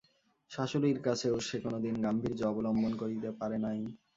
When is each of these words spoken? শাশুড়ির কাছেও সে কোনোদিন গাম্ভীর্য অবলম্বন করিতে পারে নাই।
শাশুড়ির 0.51 0.99
কাছেও 1.01 1.35
সে 1.47 1.57
কোনোদিন 1.65 1.95
গাম্ভীর্য 2.03 2.41
অবলম্বন 2.51 2.91
করিতে 3.01 3.29
পারে 3.39 3.57
নাই। 3.65 3.79